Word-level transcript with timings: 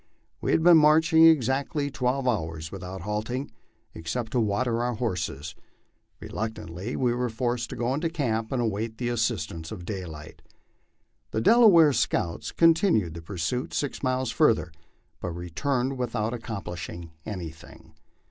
We 0.41 0.49
had 0.49 0.63
been 0.63 0.77
marching 0.79 1.25
exactly 1.27 1.91
twelve 1.91 2.27
hours 2.27 2.71
without 2.71 3.01
halting, 3.01 3.51
except 3.93 4.31
to 4.31 4.39
water 4.39 4.81
our 4.81 4.95
horses. 4.95 5.53
Reluctantly 6.19 6.95
we 6.95 7.13
were 7.13 7.29
forced 7.29 7.69
to 7.69 7.75
go 7.75 7.93
into 7.93 8.09
camp 8.09 8.51
and 8.51 8.59
await 8.59 8.97
the 8.97 9.09
assistance 9.09 9.71
of 9.71 9.85
daylight. 9.85 10.41
The 11.29 11.39
Dela 11.41 11.67
ware 11.67 11.93
scouts 11.93 12.51
continued 12.51 13.13
the 13.13 13.21
pursuit 13.21 13.75
six 13.75 14.01
miles 14.01 14.31
further, 14.31 14.71
but 15.19 15.33
returned 15.33 15.99
without 15.99 16.33
ac 16.33 16.41
complishing 16.41 17.11
anything. 17.23 17.93